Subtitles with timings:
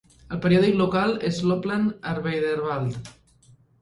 [0.35, 3.13] El periòdic local és l'"Oppland Arbeiderblad".